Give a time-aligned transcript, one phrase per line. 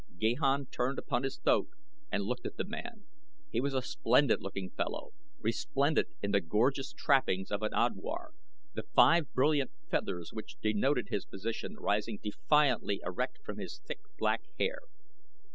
[0.17, 1.67] Gahan turned upon his thoat
[2.11, 3.03] and looked at the man.
[3.51, 8.31] He was a splendid looking fellow, resplendent in the gorgeous trappings of an Odwar,
[8.73, 14.41] the five brilliant feathers which denoted his position rising defiantly erect from his thick, black
[14.57, 14.79] hair.